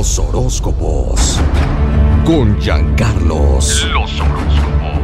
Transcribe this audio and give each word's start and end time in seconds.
Los 0.00 0.18
horóscopos. 0.18 1.38
Con 2.24 2.58
Giancarlos. 2.58 3.86
Los 3.92 4.18
horóscopos. 4.18 4.94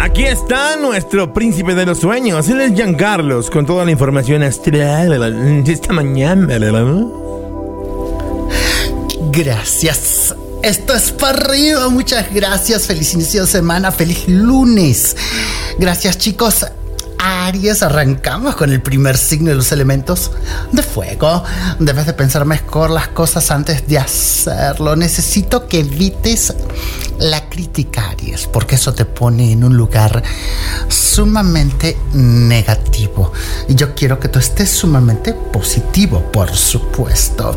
Aquí 0.00 0.24
está 0.24 0.76
nuestro 0.76 1.34
príncipe 1.34 1.74
de 1.74 1.84
los 1.84 1.98
sueños. 1.98 2.48
Él 2.48 2.62
es 2.62 2.72
Giancarlos 2.72 3.50
con 3.50 3.66
toda 3.66 3.84
la 3.84 3.90
información 3.90 4.42
astral 4.42 5.62
de 5.64 5.70
esta 5.70 5.92
mañana. 5.92 6.58
Gracias. 9.30 10.34
Esto 10.62 10.94
es 10.94 11.12
para 11.12 11.36
arriba. 11.36 11.90
Muchas 11.90 12.32
gracias. 12.32 12.86
Feliz 12.86 13.12
inicio 13.12 13.42
de 13.42 13.48
semana. 13.48 13.92
Feliz 13.92 14.26
lunes. 14.28 15.14
Gracias, 15.78 16.16
chicos. 16.16 16.64
Aries, 17.24 17.84
arrancamos 17.84 18.56
con 18.56 18.72
el 18.72 18.82
primer 18.82 19.16
signo 19.16 19.50
de 19.50 19.54
los 19.54 19.70
elementos 19.70 20.32
de 20.72 20.82
fuego. 20.82 21.44
Debes 21.78 22.06
de 22.06 22.14
pensar 22.14 22.44
mejor 22.44 22.90
las 22.90 23.08
cosas 23.08 23.52
antes 23.52 23.86
de 23.86 23.98
hacerlo. 23.98 24.96
Necesito 24.96 25.68
que 25.68 25.80
evites 25.80 26.52
la 27.20 27.48
crítica, 27.48 28.10
Aries, 28.10 28.48
porque 28.48 28.74
eso 28.74 28.92
te 28.92 29.04
pone 29.04 29.52
en 29.52 29.62
un 29.62 29.76
lugar 29.76 30.20
sumamente 30.88 31.96
negativo. 32.12 33.32
Y 33.68 33.76
yo 33.76 33.94
quiero 33.94 34.18
que 34.18 34.26
tú 34.28 34.40
estés 34.40 34.70
sumamente 34.70 35.32
positivo, 35.32 36.32
por 36.32 36.52
supuesto. 36.52 37.56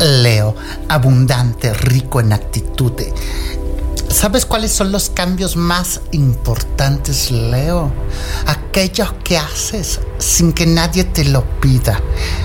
Leo, 0.00 0.56
abundante, 0.88 1.74
rico 1.74 2.20
en 2.20 2.32
actitud. 2.32 2.92
¿Sabes 4.08 4.44
cuáles 4.44 4.72
son 4.72 4.92
los 4.92 5.08
cambios 5.08 5.56
más 5.56 6.00
importantes, 6.10 7.30
Leo? 7.30 7.92
Aquellos 8.72 9.12
que 9.22 9.36
haces 9.36 10.00
sin 10.16 10.54
que 10.54 10.64
nadie 10.64 11.04
te 11.04 11.26
lo 11.26 11.44
pida. 11.60 12.00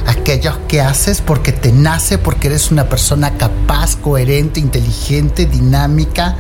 Aquellos 0.08 0.58
que 0.68 0.82
haces 0.82 1.22
porque 1.22 1.54
te 1.54 1.72
nace, 1.72 2.18
porque 2.18 2.48
eres 2.48 2.70
una 2.70 2.90
persona 2.90 3.38
capaz, 3.38 3.96
coherente, 3.96 4.60
inteligente, 4.60 5.46
dinámica. 5.46 6.36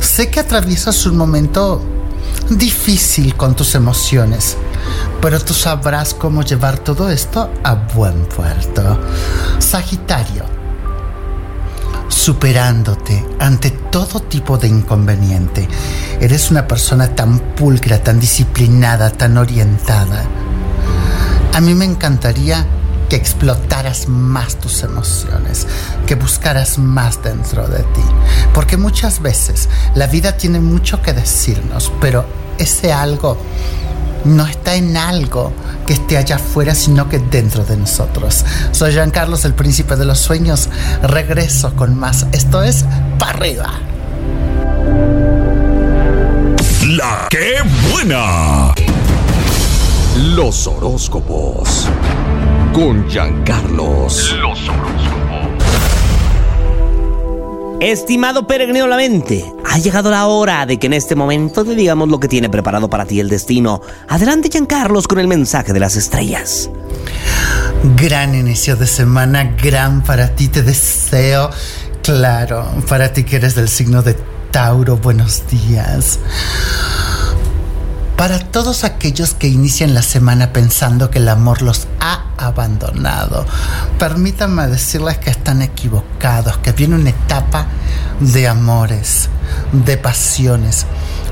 Sé 0.00 0.30
que 0.30 0.40
atraviesas 0.40 1.06
un 1.06 1.16
momento 1.16 1.80
difícil 2.50 3.36
con 3.36 3.54
tus 3.54 3.76
emociones, 3.76 4.56
pero 5.22 5.38
tú 5.38 5.54
sabrás 5.54 6.12
cómo 6.12 6.42
llevar 6.42 6.78
todo 6.78 7.08
esto 7.08 7.52
a 7.62 7.74
buen 7.74 8.24
puerto. 8.24 8.98
Sagitario 9.60 10.67
superándote 12.18 13.24
ante 13.38 13.70
todo 13.70 14.20
tipo 14.20 14.58
de 14.58 14.66
inconveniente. 14.66 15.68
Eres 16.20 16.50
una 16.50 16.66
persona 16.66 17.14
tan 17.14 17.38
pulcra, 17.54 18.02
tan 18.02 18.18
disciplinada, 18.18 19.10
tan 19.10 19.38
orientada. 19.38 20.24
A 21.54 21.60
mí 21.60 21.74
me 21.74 21.84
encantaría 21.84 22.66
que 23.08 23.16
explotaras 23.16 24.08
más 24.08 24.56
tus 24.56 24.82
emociones, 24.82 25.66
que 26.06 26.16
buscaras 26.16 26.78
más 26.78 27.22
dentro 27.22 27.68
de 27.68 27.84
ti. 27.84 28.02
Porque 28.52 28.76
muchas 28.76 29.22
veces 29.22 29.68
la 29.94 30.08
vida 30.08 30.36
tiene 30.36 30.60
mucho 30.60 31.00
que 31.00 31.12
decirnos, 31.12 31.92
pero 32.00 32.26
ese 32.58 32.92
algo 32.92 33.38
no 34.24 34.46
está 34.46 34.74
en 34.74 34.96
algo 34.96 35.52
que 35.86 35.94
esté 35.94 36.16
allá 36.16 36.36
afuera, 36.36 36.74
sino 36.74 37.08
que 37.08 37.18
dentro 37.18 37.64
de 37.64 37.76
nosotros. 37.76 38.44
Soy 38.72 38.92
Jean 38.92 39.10
Carlos, 39.10 39.44
el 39.44 39.54
príncipe 39.54 39.96
de 39.96 40.04
los 40.04 40.18
sueños. 40.18 40.68
Regreso 41.02 41.74
con 41.74 41.96
más. 41.98 42.26
Esto 42.32 42.62
es 42.62 42.84
para 43.18 43.32
arriba. 43.32 43.72
La 46.88 47.28
que 47.30 47.56
buena. 47.90 48.74
Los 50.34 50.66
horóscopos. 50.66 51.88
Con 52.72 53.08
Giancarlos. 53.08 54.32
Los 54.40 54.68
horóscopos. 54.68 55.27
Estimado 57.80 58.48
peregrino 58.48 58.88
la 58.88 58.96
mente, 58.96 59.54
ha 59.64 59.78
llegado 59.78 60.10
la 60.10 60.26
hora 60.26 60.66
de 60.66 60.80
que 60.80 60.88
en 60.88 60.94
este 60.94 61.14
momento 61.14 61.64
te 61.64 61.76
digamos 61.76 62.08
lo 62.08 62.18
que 62.18 62.26
tiene 62.26 62.50
preparado 62.50 62.90
para 62.90 63.06
ti 63.06 63.20
el 63.20 63.28
destino. 63.28 63.80
Adelante, 64.08 64.48
Giancarlos, 64.50 65.06
con 65.06 65.20
el 65.20 65.28
mensaje 65.28 65.72
de 65.72 65.78
las 65.78 65.94
estrellas. 65.94 66.70
Gran 67.96 68.34
inicio 68.34 68.74
de 68.74 68.88
semana, 68.88 69.54
gran 69.62 70.02
para 70.02 70.34
ti, 70.34 70.48
te 70.48 70.64
deseo. 70.64 71.50
Claro, 72.02 72.66
para 72.88 73.12
ti 73.12 73.22
que 73.22 73.36
eres 73.36 73.54
del 73.54 73.68
signo 73.68 74.02
de 74.02 74.16
Tauro, 74.50 74.96
buenos 74.96 75.44
días. 75.46 76.18
Para 78.18 78.40
todos 78.40 78.82
aquellos 78.82 79.32
que 79.34 79.46
inician 79.46 79.94
la 79.94 80.02
semana 80.02 80.52
pensando 80.52 81.08
que 81.08 81.20
el 81.20 81.28
amor 81.28 81.62
los 81.62 81.86
ha 82.00 82.24
abandonado, 82.36 83.46
permítanme 83.96 84.66
decirles 84.66 85.18
que 85.18 85.30
están 85.30 85.62
equivocados, 85.62 86.58
que 86.58 86.72
viene 86.72 86.96
una 86.96 87.10
etapa 87.10 87.68
de 88.18 88.48
amores, 88.48 89.28
de 89.70 89.96
pasiones, 89.98 90.84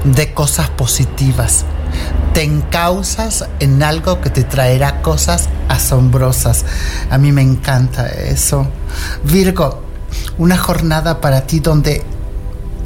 de 0.05 0.33
cosas 0.33 0.71
positivas. 0.71 1.65
Te 2.33 2.45
encausas 2.45 3.47
en 3.59 3.83
algo 3.83 4.21
que 4.21 4.31
te 4.31 4.45
traerá 4.45 5.03
cosas 5.03 5.49
asombrosas. 5.69 6.65
A 7.11 7.19
mí 7.19 7.33
me 7.33 7.43
encanta 7.43 8.07
eso. 8.07 8.65
Virgo, 9.25 9.83
una 10.39 10.57
jornada 10.57 11.21
para 11.21 11.49
ti 11.49 11.59
donde 11.59 12.05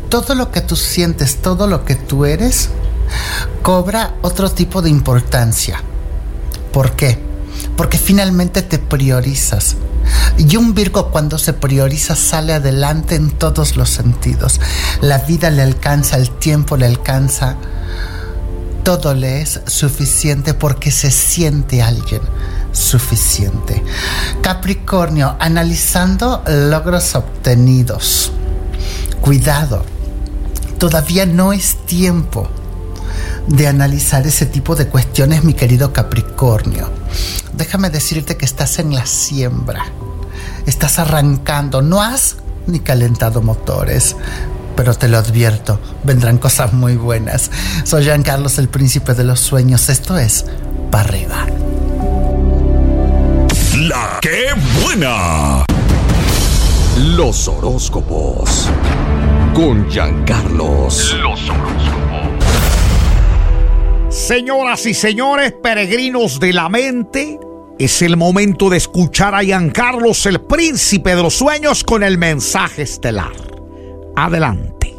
todo 0.08 0.34
lo 0.34 0.50
que 0.50 0.62
tú 0.62 0.74
sientes, 0.74 1.42
todo 1.42 1.66
lo 1.66 1.84
que 1.84 1.96
tú 1.96 2.24
eres, 2.24 2.70
cobra 3.62 4.14
otro 4.22 4.50
tipo 4.50 4.82
de 4.82 4.91
importancia. 4.91 5.82
¿Por 6.72 6.92
qué? 6.92 7.19
Porque 7.76 7.98
finalmente 7.98 8.62
te 8.62 8.78
priorizas. 8.78 9.76
Y 10.38 10.56
un 10.56 10.75
Virgo 10.75 11.10
cuando 11.10 11.38
se 11.38 11.53
prioriza 11.53 12.16
sale 12.16 12.54
adelante 12.54 13.14
en 13.14 13.30
todos 13.30 13.76
los 13.76 13.91
sentidos. 13.91 14.60
La 15.00 15.19
vida 15.19 15.50
le 15.50 15.62
alcanza, 15.62 16.16
el 16.16 16.30
tiempo 16.30 16.76
le 16.76 16.86
alcanza. 16.86 17.56
Todo 18.82 19.14
le 19.14 19.42
es 19.42 19.60
suficiente 19.66 20.54
porque 20.54 20.91
se 20.91 21.10
siente 21.10 21.82
alguien 21.82 22.22
suficiente. 22.72 23.82
Capricornio, 24.42 25.36
analizando 25.38 26.42
logros 26.47 27.14
obtenidos. 27.14 28.32
Cuidado, 29.20 29.84
todavía 30.78 31.26
no 31.26 31.53
es 31.53 31.76
tiempo 31.86 32.48
de 33.50 33.66
analizar 33.66 34.26
ese 34.26 34.46
tipo 34.46 34.76
de 34.76 34.86
cuestiones, 34.86 35.44
mi 35.44 35.54
querido 35.54 35.92
Capricornio. 35.92 36.90
Déjame 37.52 37.90
decirte 37.90 38.36
que 38.36 38.44
estás 38.44 38.78
en 38.78 38.94
la 38.94 39.06
siembra, 39.06 39.86
estás 40.66 40.98
arrancando, 40.98 41.82
no 41.82 42.00
has 42.00 42.36
ni 42.66 42.80
calentado 42.80 43.42
motores, 43.42 44.16
pero 44.76 44.94
te 44.94 45.08
lo 45.08 45.18
advierto, 45.18 45.80
vendrán 46.04 46.38
cosas 46.38 46.72
muy 46.72 46.96
buenas. 46.96 47.50
Soy 47.84 48.04
Jean 48.04 48.22
Carlos, 48.22 48.58
el 48.58 48.68
príncipe 48.68 49.14
de 49.14 49.24
los 49.24 49.40
sueños, 49.40 49.88
esto 49.88 50.16
es 50.16 50.46
para 50.90 51.04
arriba. 51.04 51.46
La 53.76 54.20
buena. 54.82 55.64
Los 57.16 57.48
horóscopos. 57.48 58.68
Con 59.54 59.88
Giancarlos. 59.90 61.14
Los 61.14 61.48
horóscopos. 61.48 61.69
Señoras 64.10 64.87
y 64.87 64.94
señores, 64.94 65.54
peregrinos 65.62 66.41
de 66.41 66.53
la 66.53 66.69
mente, 66.69 67.38
es 67.78 68.03
el 68.03 68.16
momento 68.16 68.69
de 68.69 68.76
escuchar 68.76 69.37
a 69.37 69.43
Giancarlos, 69.44 70.26
el 70.26 70.41
príncipe 70.41 71.15
de 71.15 71.22
los 71.22 71.34
sueños, 71.34 71.84
con 71.84 72.03
el 72.03 72.19
mensaje 72.19 72.82
estelar. 72.82 73.31
Adelante. 74.16 74.97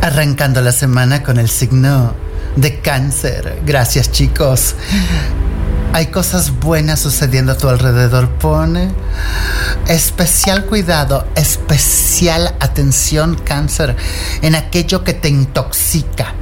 Arrancando 0.00 0.62
la 0.62 0.72
semana 0.72 1.22
con 1.22 1.38
el 1.38 1.50
signo 1.50 2.14
de 2.56 2.80
cáncer. 2.80 3.60
Gracias 3.66 4.10
chicos. 4.10 4.74
Hay 5.92 6.06
cosas 6.06 6.58
buenas 6.60 7.00
sucediendo 7.00 7.52
a 7.52 7.58
tu 7.58 7.68
alrededor. 7.68 8.30
Pone 8.38 8.88
especial 9.86 10.64
cuidado, 10.64 11.26
especial 11.34 12.54
atención 12.58 13.34
cáncer 13.34 13.94
en 14.40 14.54
aquello 14.54 15.04
que 15.04 15.12
te 15.12 15.28
intoxica 15.28 16.34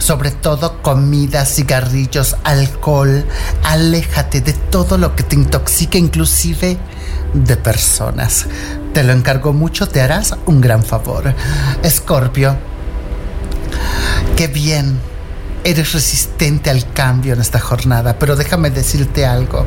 sobre 0.00 0.30
todo 0.30 0.82
comida, 0.82 1.44
cigarrillos, 1.44 2.36
alcohol. 2.42 3.24
Aléjate 3.62 4.40
de 4.40 4.54
todo 4.54 4.98
lo 4.98 5.14
que 5.14 5.22
te 5.22 5.36
intoxique, 5.36 5.98
inclusive 5.98 6.78
de 7.34 7.56
personas. 7.56 8.46
Te 8.92 9.04
lo 9.04 9.12
encargo 9.12 9.52
mucho, 9.52 9.88
te 9.88 10.00
harás 10.00 10.34
un 10.46 10.60
gran 10.60 10.82
favor. 10.82 11.32
Escorpio, 11.82 12.56
qué 14.36 14.48
bien. 14.48 14.98
Eres 15.62 15.92
resistente 15.92 16.70
al 16.70 16.90
cambio 16.92 17.34
en 17.34 17.40
esta 17.40 17.60
jornada, 17.60 18.18
pero 18.18 18.34
déjame 18.34 18.70
decirte 18.70 19.26
algo. 19.26 19.66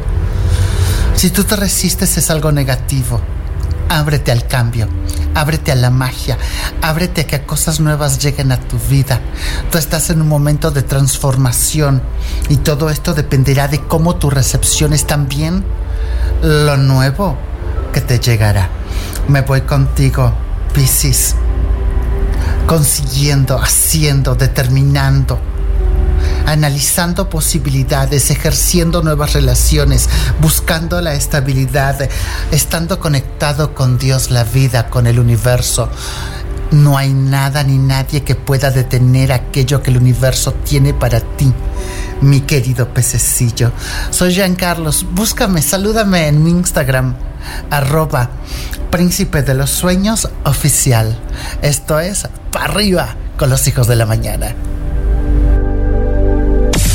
Si 1.15 1.29
tú 1.29 1.43
te 1.43 1.55
resistes 1.55 2.17
es 2.17 2.31
algo 2.31 2.51
negativo 2.51 3.21
ábrete 3.99 4.31
al 4.31 4.47
cambio, 4.47 4.87
ábrete 5.35 5.71
a 5.71 5.75
la 5.75 5.89
magia, 5.89 6.37
ábrete 6.81 7.21
a 7.21 7.27
que 7.27 7.41
cosas 7.43 7.79
nuevas 7.79 8.19
lleguen 8.19 8.51
a 8.51 8.59
tu 8.59 8.77
vida. 8.89 9.19
Tú 9.71 9.77
estás 9.77 10.09
en 10.09 10.21
un 10.21 10.27
momento 10.27 10.71
de 10.71 10.81
transformación 10.81 12.01
y 12.49 12.57
todo 12.57 12.89
esto 12.89 13.13
dependerá 13.13 13.67
de 13.67 13.79
cómo 13.79 14.15
tú 14.15 14.29
recepciones 14.29 15.05
también 15.05 15.63
lo 16.41 16.77
nuevo 16.77 17.37
que 17.93 18.01
te 18.01 18.19
llegará. 18.19 18.69
Me 19.27 19.41
voy 19.41 19.61
contigo, 19.61 20.33
Piscis. 20.73 21.35
Consiguiendo, 22.65 23.59
haciendo, 23.61 24.35
determinando 24.35 25.52
analizando 26.53 27.29
posibilidades, 27.29 28.29
ejerciendo 28.29 29.01
nuevas 29.01 29.33
relaciones, 29.33 30.07
buscando 30.39 31.01
la 31.01 31.13
estabilidad, 31.13 32.09
estando 32.51 32.99
conectado 32.99 33.73
con 33.73 33.97
Dios, 33.97 34.31
la 34.31 34.43
vida, 34.43 34.87
con 34.89 35.07
el 35.07 35.19
universo. 35.19 35.89
No 36.71 36.97
hay 36.97 37.13
nada 37.13 37.63
ni 37.63 37.77
nadie 37.77 38.23
que 38.23 38.35
pueda 38.35 38.71
detener 38.71 39.31
aquello 39.31 39.81
que 39.83 39.91
el 39.91 39.97
universo 39.97 40.53
tiene 40.53 40.93
para 40.93 41.19
ti, 41.19 41.51
mi 42.21 42.41
querido 42.41 42.93
pececillo. 42.93 43.71
Soy 44.11 44.33
Jean 44.33 44.55
Carlos, 44.55 45.05
búscame, 45.11 45.61
salúdame 45.61 46.27
en 46.27 46.43
mi 46.43 46.51
Instagram, 46.51 47.15
arroba 47.69 48.29
príncipe 48.89 49.41
de 49.41 49.55
los 49.55 49.71
sueños 49.71 50.29
oficial. 50.45 51.17
Esto 51.63 51.99
es, 51.99 52.27
para 52.51 52.65
arriba 52.65 53.15
con 53.37 53.49
los 53.49 53.67
hijos 53.67 53.87
de 53.87 53.95
la 53.95 54.05
mañana. 54.05 54.55